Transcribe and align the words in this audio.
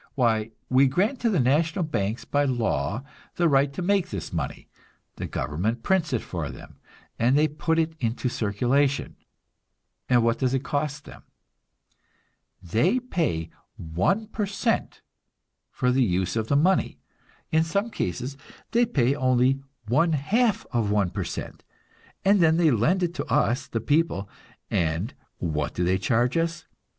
Why, 0.15 0.49
we 0.67 0.87
grant 0.87 1.19
to 1.19 1.29
the 1.29 1.39
national 1.39 1.83
banks 1.85 2.25
by 2.25 2.45
law 2.45 3.03
the 3.35 3.47
right 3.47 3.71
to 3.73 3.83
make 3.83 4.09
this 4.09 4.33
money; 4.33 4.67
the 5.17 5.27
government 5.27 5.83
prints 5.83 6.11
it 6.11 6.23
for 6.23 6.49
them, 6.49 6.79
and 7.19 7.37
they 7.37 7.47
put 7.47 7.77
it 7.77 7.93
into 7.99 8.27
circulation. 8.27 9.15
And 10.09 10.23
what 10.23 10.39
does 10.39 10.55
it 10.55 10.63
cost 10.63 11.05
them? 11.05 11.21
They 12.63 12.99
pay 12.99 13.51
one 13.77 14.25
per 14.25 14.47
cent 14.47 15.03
for 15.69 15.91
the 15.91 16.01
use 16.03 16.35
of 16.35 16.47
the 16.47 16.55
money; 16.55 16.97
in 17.51 17.63
some 17.63 17.91
cases 17.91 18.37
they 18.71 18.87
pay 18.87 19.13
only 19.13 19.61
one 19.87 20.13
half 20.13 20.65
of 20.71 20.89
one 20.89 21.11
per 21.11 21.23
cent; 21.23 21.63
and 22.25 22.39
then 22.39 22.57
they 22.57 22.71
lend 22.71 23.03
it 23.03 23.13
to 23.13 23.25
us, 23.25 23.67
the 23.67 23.79
people 23.79 24.27
and 24.71 25.13
what 25.37 25.75
do 25.75 25.83
they 25.83 25.99
charge 25.99 26.37
us? 26.37 26.65